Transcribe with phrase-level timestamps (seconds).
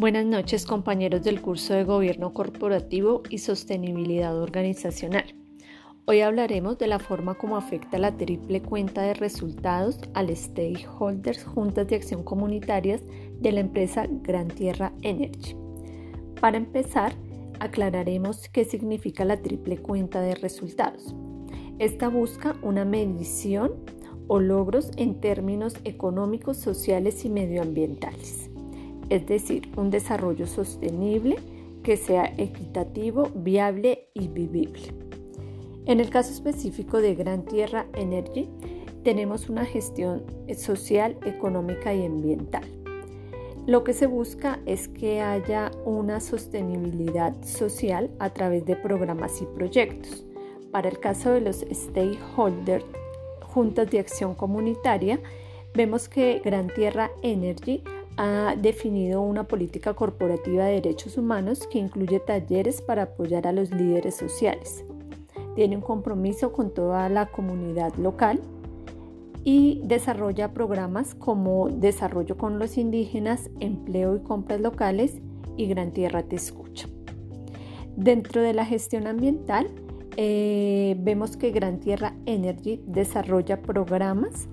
[0.00, 5.34] Buenas noches compañeros del curso de Gobierno Corporativo y Sostenibilidad Organizacional.
[6.06, 11.86] Hoy hablaremos de la forma como afecta la triple cuenta de resultados al stakeholders juntas
[11.88, 13.02] de acción comunitarias
[13.40, 15.54] de la empresa Gran Tierra Energy.
[16.40, 17.12] Para empezar,
[17.58, 21.14] aclararemos qué significa la triple cuenta de resultados.
[21.78, 23.74] Esta busca una medición
[24.28, 28.49] o logros en términos económicos, sociales y medioambientales
[29.10, 31.36] es decir, un desarrollo sostenible
[31.82, 34.94] que sea equitativo, viable y vivible.
[35.86, 38.48] En el caso específico de Gran Tierra Energy,
[39.02, 40.22] tenemos una gestión
[40.56, 42.64] social, económica y ambiental.
[43.66, 49.46] Lo que se busca es que haya una sostenibilidad social a través de programas y
[49.46, 50.24] proyectos.
[50.70, 52.84] Para el caso de los stakeholders,
[53.42, 55.20] juntas de acción comunitaria,
[55.74, 57.82] vemos que Gran Tierra Energy
[58.16, 63.70] ha definido una política corporativa de derechos humanos que incluye talleres para apoyar a los
[63.70, 64.84] líderes sociales.
[65.54, 68.40] Tiene un compromiso con toda la comunidad local
[69.44, 75.20] y desarrolla programas como desarrollo con los indígenas, empleo y compras locales
[75.56, 76.88] y Gran Tierra Te Escucha.
[77.96, 79.68] Dentro de la gestión ambiental,
[80.16, 84.48] eh, vemos que Gran Tierra Energy desarrolla programas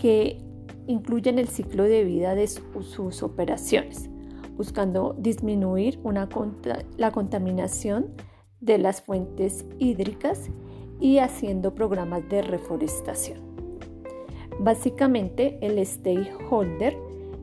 [0.00, 0.43] que
[0.86, 4.08] incluyen el ciclo de vida de sus operaciones,
[4.56, 5.98] buscando disminuir
[6.96, 8.14] la contaminación
[8.60, 10.50] de las fuentes hídricas
[11.00, 13.38] y haciendo programas de reforestación.
[14.60, 16.96] Básicamente, el stakeholder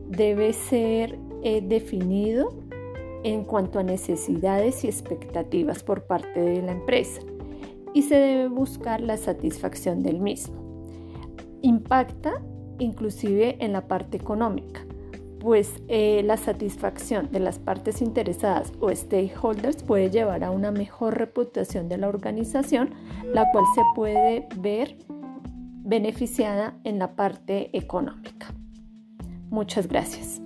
[0.08, 2.54] debe ser eh, definido
[3.24, 7.22] en cuanto a necesidades y expectativas por parte de la empresa
[7.94, 10.56] y se debe buscar la satisfacción del mismo.
[11.62, 12.42] Impacta
[12.82, 14.82] inclusive en la parte económica,
[15.40, 21.18] pues eh, la satisfacción de las partes interesadas o stakeholders puede llevar a una mejor
[21.18, 22.92] reputación de la organización,
[23.34, 24.98] la cual se puede ver
[25.84, 28.54] beneficiada en la parte económica.
[29.50, 30.42] Muchas gracias.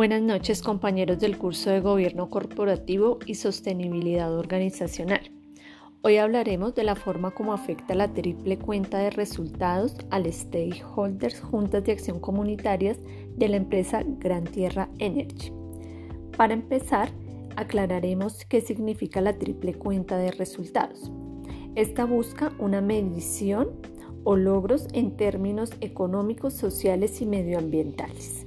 [0.00, 5.30] Buenas noches compañeros del curso de Gobierno Corporativo y Sostenibilidad Organizacional.
[6.00, 11.84] Hoy hablaremos de la forma como afecta la triple cuenta de resultados al stakeholders juntas
[11.84, 12.96] de acción comunitarias
[13.36, 15.52] de la empresa Gran Tierra Energy.
[16.34, 17.10] Para empezar,
[17.56, 21.12] aclararemos qué significa la triple cuenta de resultados.
[21.74, 23.68] Esta busca una medición
[24.24, 28.46] o logros en términos económicos, sociales y medioambientales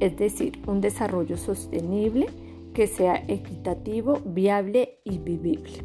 [0.00, 2.26] es decir, un desarrollo sostenible
[2.74, 5.84] que sea equitativo, viable y vivible.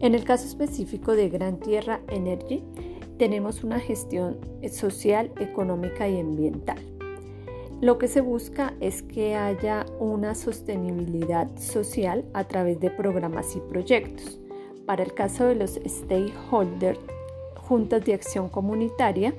[0.00, 2.62] En el caso específico de Gran Tierra Energy,
[3.18, 4.38] tenemos una gestión
[4.70, 6.78] social, económica y ambiental.
[7.80, 13.60] Lo que se busca es que haya una sostenibilidad social a través de programas y
[13.60, 14.40] proyectos.
[14.86, 16.98] Para el caso de los stakeholders,
[17.56, 19.34] juntas de acción comunitaria,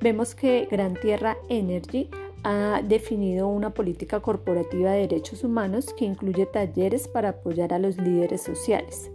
[0.00, 2.10] vemos que Gran Tierra Energy
[2.42, 7.98] ha definido una política corporativa de derechos humanos que incluye talleres para apoyar a los
[7.98, 9.10] líderes sociales.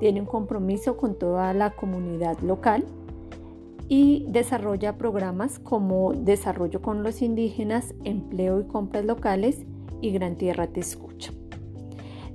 [0.00, 2.84] Tiene un compromiso con toda la comunidad local
[3.88, 9.64] y desarrolla programas como desarrollo con los indígenas, empleo y compras locales
[10.00, 11.32] y Gran Tierra Te Escucha.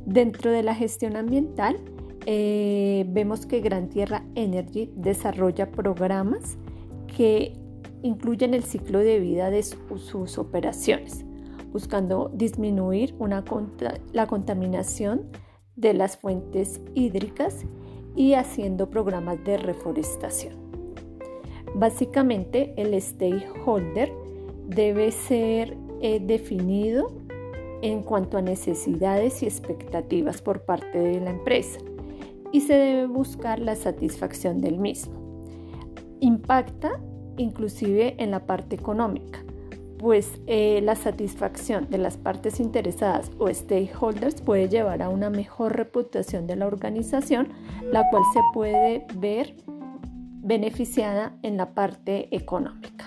[0.06, 1.78] Dentro de la gestión ambiental,
[2.26, 6.58] eh, vemos que Gran Tierra Energy desarrolla programas
[7.16, 7.54] que
[8.04, 11.26] incluyen el ciclo de vida de sus operaciones,
[11.72, 13.16] buscando disminuir
[14.12, 15.32] la contaminación
[15.76, 17.66] de las fuentes hídricas
[18.16, 20.54] y haciendo programas de reforestación.
[21.74, 24.14] Básicamente, el stakeholder
[24.68, 27.12] debe ser eh, definido
[27.82, 31.80] en cuanto a necesidades y expectativas por parte de la empresa
[32.52, 35.16] y se debe buscar la satisfacción del mismo.
[36.20, 37.02] Impacta
[37.38, 39.44] inclusive en la parte económica,
[39.98, 45.76] pues eh, la satisfacción de las partes interesadas o stakeholders puede llevar a una mejor
[45.76, 47.50] reputación de la organización,
[47.92, 49.56] la cual se puede ver
[50.44, 53.06] beneficiada en la parte económica.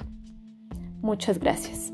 [1.03, 1.93] Muchas gracias.